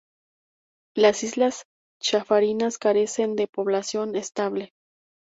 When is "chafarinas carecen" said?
2.01-3.35